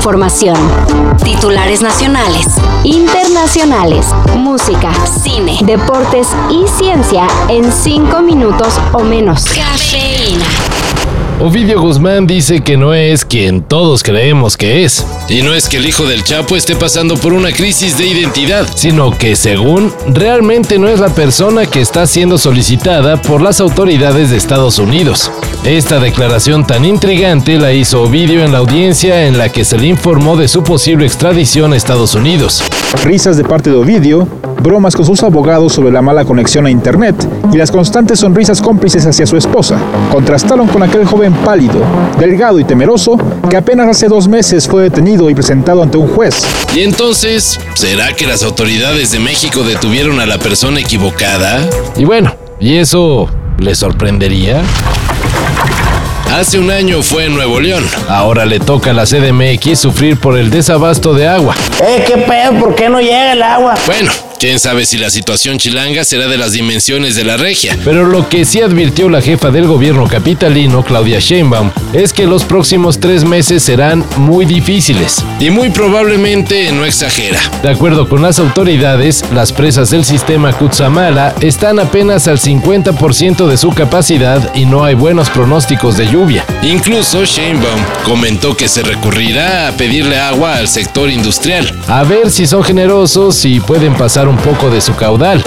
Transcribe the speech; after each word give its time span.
información. 0.00 0.56
Titulares 1.22 1.82
nacionales, 1.82 2.46
internacionales, 2.84 4.06
música, 4.34 4.94
cine, 5.22 5.58
deportes 5.62 6.26
y 6.48 6.66
ciencia 6.66 7.26
en 7.50 7.70
5 7.70 8.22
minutos 8.22 8.80
o 8.94 9.00
menos. 9.00 9.44
Cafeína. 9.44 10.46
Ovidio 11.38 11.82
Guzmán 11.82 12.26
dice 12.26 12.62
que 12.62 12.78
no 12.78 12.94
es 12.94 13.26
quien 13.26 13.62
todos 13.62 14.02
creemos 14.02 14.56
que 14.56 14.84
es. 14.84 15.06
Y 15.28 15.42
no 15.42 15.52
es 15.52 15.68
que 15.68 15.76
el 15.76 15.86
hijo 15.86 16.06
del 16.06 16.24
Chapo 16.24 16.56
esté 16.56 16.76
pasando 16.76 17.18
por 17.18 17.34
una 17.34 17.52
crisis 17.52 17.98
de 17.98 18.06
identidad, 18.06 18.66
sino 18.74 19.10
que 19.10 19.36
según 19.36 19.92
realmente 20.06 20.78
no 20.78 20.88
es 20.88 20.98
la 20.98 21.10
persona 21.10 21.66
que 21.66 21.82
está 21.82 22.06
siendo 22.06 22.38
solicitada 22.38 23.20
por 23.20 23.42
las 23.42 23.60
autoridades 23.60 24.30
de 24.30 24.38
Estados 24.38 24.78
Unidos. 24.78 25.30
Esta 25.64 26.00
declaración 26.00 26.66
tan 26.66 26.86
intrigante 26.86 27.58
la 27.58 27.74
hizo 27.74 28.02
Ovidio 28.02 28.42
en 28.42 28.50
la 28.50 28.58
audiencia 28.58 29.26
en 29.26 29.36
la 29.36 29.50
que 29.50 29.66
se 29.66 29.76
le 29.76 29.88
informó 29.88 30.34
de 30.38 30.48
su 30.48 30.64
posible 30.64 31.04
extradición 31.04 31.74
a 31.74 31.76
Estados 31.76 32.14
Unidos. 32.14 32.64
Risas 33.04 33.36
de 33.36 33.44
parte 33.44 33.68
de 33.68 33.76
Ovidio, 33.76 34.26
bromas 34.62 34.96
con 34.96 35.04
sus 35.04 35.22
abogados 35.22 35.74
sobre 35.74 35.92
la 35.92 36.00
mala 36.00 36.24
conexión 36.24 36.64
a 36.64 36.70
Internet 36.70 37.14
y 37.52 37.58
las 37.58 37.70
constantes 37.70 38.20
sonrisas 38.20 38.62
cómplices 38.62 39.04
hacia 39.04 39.26
su 39.26 39.36
esposa 39.36 39.78
contrastaron 40.10 40.66
con 40.66 40.82
aquel 40.82 41.04
joven 41.04 41.34
pálido, 41.34 41.82
delgado 42.18 42.58
y 42.58 42.64
temeroso 42.64 43.18
que 43.50 43.58
apenas 43.58 43.86
hace 43.88 44.08
dos 44.08 44.28
meses 44.28 44.66
fue 44.66 44.84
detenido 44.84 45.28
y 45.28 45.34
presentado 45.34 45.82
ante 45.82 45.98
un 45.98 46.08
juez. 46.08 46.42
Y 46.74 46.80
entonces, 46.80 47.60
¿será 47.74 48.14
que 48.14 48.26
las 48.26 48.42
autoridades 48.42 49.12
de 49.12 49.18
México 49.18 49.62
detuvieron 49.62 50.20
a 50.20 50.26
la 50.26 50.38
persona 50.38 50.80
equivocada? 50.80 51.60
Y 51.98 52.06
bueno, 52.06 52.34
¿y 52.58 52.76
eso 52.76 53.28
le 53.58 53.74
sorprendería? 53.74 54.62
Hace 56.32 56.60
un 56.60 56.70
año 56.70 57.02
fue 57.02 57.24
en 57.24 57.34
Nuevo 57.34 57.60
León. 57.60 57.84
Ahora 58.08 58.46
le 58.46 58.60
toca 58.60 58.90
a 58.90 58.92
la 58.92 59.04
CDMX 59.04 59.80
sufrir 59.80 60.16
por 60.16 60.38
el 60.38 60.48
desabasto 60.48 61.12
de 61.12 61.26
agua. 61.26 61.56
Eh, 61.82 62.04
qué 62.06 62.18
pedo, 62.18 62.54
¿por 62.54 62.76
qué 62.76 62.88
no 62.88 63.00
llega 63.00 63.32
el 63.32 63.42
agua? 63.42 63.74
Bueno, 63.84 64.12
Quién 64.40 64.58
sabe 64.58 64.86
si 64.86 64.96
la 64.96 65.10
situación 65.10 65.58
chilanga 65.58 66.02
será 66.02 66.26
de 66.26 66.38
las 66.38 66.52
dimensiones 66.52 67.14
de 67.14 67.24
la 67.24 67.36
regia. 67.36 67.76
Pero 67.84 68.06
lo 68.06 68.26
que 68.30 68.46
sí 68.46 68.62
advirtió 68.62 69.10
la 69.10 69.20
jefa 69.20 69.50
del 69.50 69.66
gobierno 69.66 70.08
capitalino, 70.08 70.82
Claudia 70.82 71.18
Sheinbaum, 71.18 71.70
es 71.92 72.14
que 72.14 72.26
los 72.26 72.44
próximos 72.44 73.00
tres 73.00 73.22
meses 73.22 73.62
serán 73.62 74.02
muy 74.16 74.46
difíciles. 74.46 75.22
Y 75.40 75.50
muy 75.50 75.68
probablemente 75.68 76.72
no 76.72 76.86
exagera. 76.86 77.38
De 77.62 77.68
acuerdo 77.68 78.08
con 78.08 78.22
las 78.22 78.38
autoridades, 78.38 79.22
las 79.34 79.52
presas 79.52 79.90
del 79.90 80.06
sistema 80.06 80.54
Kutsamala 80.54 81.34
están 81.42 81.78
apenas 81.78 82.26
al 82.26 82.38
50% 82.38 83.46
de 83.46 83.58
su 83.58 83.72
capacidad 83.72 84.54
y 84.54 84.64
no 84.64 84.86
hay 84.86 84.94
buenos 84.94 85.28
pronósticos 85.28 85.98
de 85.98 86.06
lluvia. 86.06 86.46
Incluso 86.62 87.26
Sheinbaum 87.26 87.80
comentó 88.06 88.56
que 88.56 88.68
se 88.68 88.82
recurrirá 88.82 89.68
a 89.68 89.72
pedirle 89.72 90.18
agua 90.18 90.56
al 90.56 90.66
sector 90.66 91.10
industrial. 91.10 91.78
A 91.88 92.04
ver 92.04 92.30
si 92.30 92.46
son 92.46 92.64
generosos 92.64 93.44
y 93.44 93.60
pueden 93.60 93.92
pasar 93.92 94.29
un 94.30 94.36
poco 94.36 94.70
de 94.70 94.80
su 94.80 94.94
caudal, 94.94 95.42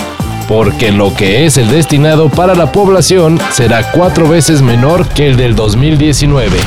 porque 0.47 0.91
lo 0.91 1.13
que 1.15 1.45
es 1.45 1.57
el 1.57 1.71
destinado 1.71 2.29
para 2.29 2.53
la 2.53 2.71
población 2.71 3.39
será 3.51 3.91
cuatro 3.91 4.27
veces 4.27 4.61
menor 4.61 5.07
que 5.07 5.27
el 5.27 5.37
del 5.37 5.55
2019. 5.55 6.57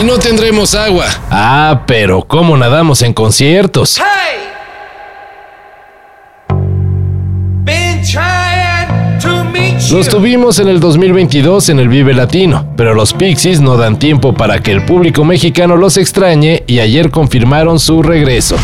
Y 0.00 0.04
no 0.04 0.18
tendremos 0.18 0.74
agua. 0.74 1.04
Ah, 1.30 1.82
pero 1.86 2.22
¿cómo 2.22 2.56
nadamos 2.56 3.02
en 3.02 3.12
conciertos? 3.12 4.00
Los 9.90 10.08
tuvimos 10.08 10.58
en 10.58 10.68
el 10.68 10.80
2022 10.80 11.68
en 11.68 11.78
el 11.78 11.88
Vive 11.88 12.14
Latino, 12.14 12.66
pero 12.76 12.94
los 12.94 13.12
Pixies 13.12 13.60
no 13.60 13.76
dan 13.76 13.98
tiempo 13.98 14.32
para 14.32 14.60
que 14.60 14.72
el 14.72 14.84
público 14.84 15.24
mexicano 15.24 15.76
los 15.76 15.98
extrañe 15.98 16.64
y 16.66 16.80
ayer 16.80 17.10
confirmaron 17.10 17.78
su 17.78 18.02
regreso. 18.02 18.56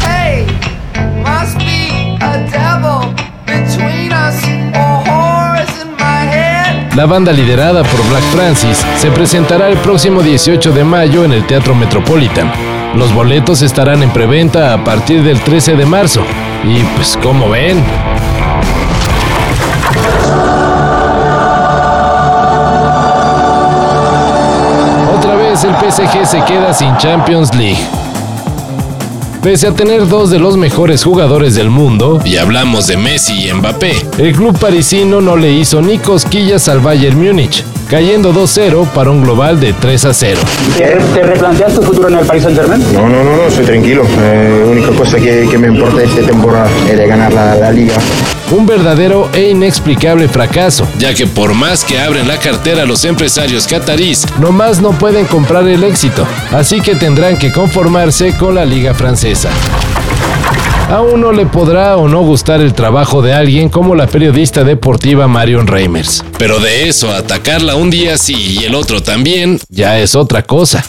La 6.96 7.06
banda 7.06 7.32
liderada 7.32 7.84
por 7.84 8.08
Black 8.08 8.24
Francis 8.32 8.84
se 8.98 9.12
presentará 9.12 9.68
el 9.68 9.78
próximo 9.78 10.22
18 10.22 10.72
de 10.72 10.82
mayo 10.82 11.24
en 11.24 11.30
el 11.30 11.46
Teatro 11.46 11.72
Metropolitan. 11.72 12.50
Los 12.96 13.14
boletos 13.14 13.62
estarán 13.62 14.02
en 14.02 14.10
preventa 14.10 14.74
a 14.74 14.82
partir 14.82 15.22
del 15.22 15.40
13 15.40 15.76
de 15.76 15.86
marzo. 15.86 16.20
Y 16.64 16.82
pues 16.96 17.16
como 17.22 17.48
ven, 17.48 17.80
otra 25.16 25.36
vez 25.36 25.62
el 25.62 25.74
PSG 25.76 26.26
se 26.26 26.44
queda 26.44 26.74
sin 26.74 26.96
Champions 26.96 27.54
League. 27.54 27.99
Pese 29.42 29.68
a 29.68 29.72
tener 29.72 30.06
dos 30.06 30.28
de 30.28 30.38
los 30.38 30.58
mejores 30.58 31.02
jugadores 31.02 31.54
del 31.54 31.70
mundo, 31.70 32.20
y 32.26 32.36
hablamos 32.36 32.86
de 32.88 32.98
Messi 32.98 33.48
y 33.48 33.52
Mbappé, 33.54 33.92
el 34.18 34.36
club 34.36 34.58
parisino 34.58 35.22
no 35.22 35.34
le 35.34 35.50
hizo 35.50 35.80
ni 35.80 35.96
cosquillas 35.96 36.68
al 36.68 36.80
Bayern 36.80 37.18
Múnich, 37.18 37.64
cayendo 37.90 38.32
2-0 38.32 38.86
para 38.90 39.10
un 39.10 39.20
global 39.20 39.58
de 39.58 39.74
3-0. 39.74 40.36
¿Te 41.12 41.22
replanteas 41.22 41.74
tu 41.74 41.82
futuro 41.82 42.08
en 42.08 42.18
el 42.18 42.24
Paris 42.24 42.44
Saint 42.44 42.56
Germain? 42.56 42.80
No, 42.94 43.08
no, 43.08 43.24
no, 43.24 43.36
no, 43.36 43.50
soy 43.50 43.64
tranquilo. 43.64 44.04
Eh, 44.22 44.62
la 44.64 44.70
única 44.70 44.90
cosa 44.92 45.18
que, 45.18 45.48
que 45.50 45.58
me 45.58 45.66
importa 45.66 46.02
esta 46.02 46.22
temporada 46.22 46.70
es 46.88 46.96
de 46.96 47.06
ganar 47.06 47.32
la, 47.32 47.56
la 47.56 47.72
liga. 47.72 47.94
Un 48.52 48.64
verdadero 48.64 49.28
e 49.32 49.50
inexplicable 49.50 50.28
fracaso, 50.28 50.86
ya 50.98 51.12
que 51.14 51.26
por 51.26 51.54
más 51.54 51.84
que 51.84 52.00
abren 52.00 52.28
la 52.28 52.38
cartera 52.38 52.84
los 52.84 53.04
empresarios 53.04 53.66
catarís, 53.66 54.24
nomás 54.38 54.80
no 54.80 54.90
pueden 54.92 55.26
comprar 55.26 55.66
el 55.68 55.82
éxito, 55.84 56.26
así 56.52 56.80
que 56.80 56.94
tendrán 56.94 57.38
que 57.38 57.52
conformarse 57.52 58.36
con 58.36 58.54
la 58.54 58.64
liga 58.64 58.94
francesa. 58.94 59.50
A 60.90 61.02
uno 61.02 61.30
le 61.30 61.46
podrá 61.46 61.96
o 61.96 62.08
no 62.08 62.22
gustar 62.22 62.60
el 62.60 62.74
trabajo 62.74 63.22
de 63.22 63.32
alguien 63.32 63.68
como 63.68 63.94
la 63.94 64.08
periodista 64.08 64.64
deportiva 64.64 65.28
Marion 65.28 65.68
Reimers, 65.68 66.24
pero 66.36 66.58
de 66.58 66.88
eso 66.88 67.12
atacarla 67.12 67.76
un 67.76 67.90
día 67.90 68.18
sí 68.18 68.58
y 68.58 68.64
el 68.64 68.74
otro 68.74 69.00
también, 69.00 69.60
ya 69.68 70.00
es 70.00 70.16
otra 70.16 70.42
cosa. 70.42 70.84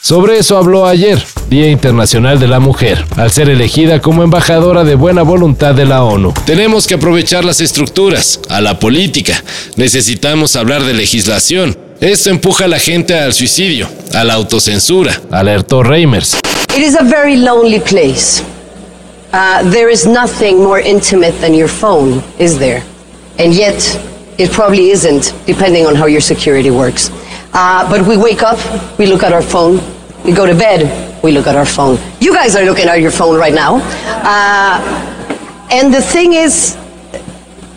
Sobre 0.00 0.38
eso 0.38 0.56
habló 0.56 0.86
ayer, 0.86 1.22
Día 1.50 1.68
Internacional 1.68 2.40
de 2.40 2.48
la 2.48 2.58
Mujer, 2.58 3.04
al 3.18 3.30
ser 3.32 3.50
elegida 3.50 4.00
como 4.00 4.22
embajadora 4.22 4.82
de 4.82 4.94
buena 4.94 5.20
voluntad 5.20 5.74
de 5.74 5.84
la 5.84 6.02
ONU. 6.04 6.32
Tenemos 6.46 6.86
que 6.86 6.94
aprovechar 6.94 7.44
las 7.44 7.60
estructuras, 7.60 8.40
a 8.48 8.62
la 8.62 8.78
política. 8.78 9.44
Necesitamos 9.76 10.56
hablar 10.56 10.84
de 10.84 10.94
legislación. 10.94 11.76
Esto 12.00 12.30
empuja 12.30 12.64
a 12.64 12.68
la 12.68 12.78
gente 12.78 13.18
al 13.18 13.34
suicidio, 13.34 13.88
a 14.14 14.24
la 14.24 14.34
autocensura, 14.34 15.20
alertó 15.30 15.82
Reimers. 15.82 16.38
It 16.74 16.82
is 16.82 16.96
a 16.96 17.04
very 17.04 17.36
lonely 17.36 17.80
place. 17.80 18.42
Uh, 19.36 19.68
there 19.68 19.88
is 19.88 20.06
nothing 20.06 20.58
more 20.58 20.78
intimate 20.78 21.32
than 21.40 21.52
your 21.52 21.66
phone, 21.66 22.22
is 22.38 22.56
there? 22.56 22.84
And 23.36 23.52
yet, 23.52 23.74
it 24.38 24.52
probably 24.52 24.90
isn't, 24.90 25.34
depending 25.44 25.86
on 25.86 25.96
how 25.96 26.06
your 26.06 26.20
security 26.20 26.70
works. 26.70 27.10
Uh, 27.52 27.90
but 27.90 28.06
we 28.06 28.16
wake 28.16 28.44
up, 28.44 28.60
we 28.96 29.06
look 29.06 29.24
at 29.24 29.32
our 29.32 29.42
phone, 29.42 29.80
we 30.24 30.32
go 30.32 30.46
to 30.46 30.54
bed, 30.54 30.86
we 31.24 31.32
look 31.32 31.48
at 31.48 31.56
our 31.56 31.66
phone. 31.66 31.98
You 32.20 32.32
guys 32.32 32.54
are 32.54 32.64
looking 32.64 32.86
at 32.86 33.00
your 33.00 33.10
phone 33.10 33.36
right 33.36 33.52
now. 33.52 33.80
Uh, 34.22 34.78
and 35.72 35.92
the 35.92 36.00
thing 36.00 36.34
is, 36.34 36.76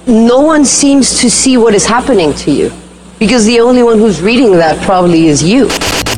no 0.06 0.41
one 0.41 0.63
seems 0.63 1.22
to 1.22 1.29
see 1.31 1.57
what 1.57 1.74
is 1.74 1.88
happening 1.88 2.35
to 2.35 2.51
you. 2.51 2.72
Because 3.18 3.45
the 3.45 3.62
only 3.62 3.81
one 3.81 3.97
who's 3.97 4.22
reading 4.22 4.51
that 4.51 4.79
probably 4.85 5.25
is 5.25 5.41
you. 5.41 5.69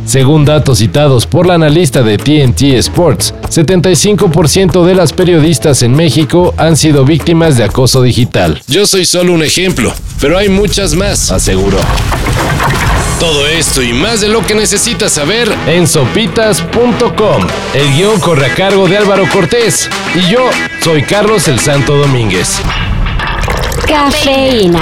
Según 0.10 0.44
datos 0.44 0.80
citados 0.80 1.28
por 1.28 1.46
la 1.46 1.54
analista 1.54 2.02
de 2.02 2.18
TNT 2.18 2.64
Sports, 2.80 3.32
75% 3.48 4.84
de 4.84 4.96
las 4.96 5.14
periodistas 5.14 5.84
en 5.84 5.96
México 5.96 6.52
han 6.58 6.78
sido 6.78 7.06
víctimas 7.06 7.58
de 7.58 7.64
acoso 7.64 8.02
digital. 8.02 8.60
Yo 8.68 8.88
soy 8.88 9.06
solo 9.06 9.34
un 9.34 9.44
ejemplo, 9.44 9.94
pero 10.20 10.40
hay 10.40 10.50
muchas 10.50 10.96
más, 10.96 11.30
aseguró. 11.30 11.78
Todo 13.20 13.46
esto 13.46 13.84
y 13.84 13.94
más 13.94 14.20
de 14.22 14.30
lo 14.30 14.44
que 14.44 14.56
necesitas 14.56 15.12
saber 15.12 15.48
en 15.68 15.86
sopitas.com. 15.86 17.44
El 17.76 17.94
guion 17.94 18.20
corre 18.20 18.48
a 18.48 18.56
cargo 18.56 18.88
de 18.88 18.98
Álvaro 18.98 19.30
Cortés 19.32 19.88
y 20.16 20.28
yo 20.28 20.50
soy 20.84 21.04
Carlos 21.04 21.48
el 21.48 21.60
Santo 21.60 21.96
Domínguez. 21.96 22.56
Cafeína. 23.88 24.82